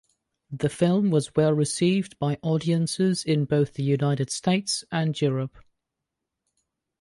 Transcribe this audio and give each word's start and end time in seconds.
The 0.49 0.67
film 0.69 1.11
was 1.11 1.35
well 1.35 1.53
received 1.53 2.17
by 2.17 2.39
audiences 2.41 3.23
in 3.23 3.45
both 3.45 3.75
the 3.75 3.83
United 3.83 4.31
States 4.31 4.83
and 4.91 5.13
Europe. 5.21 5.59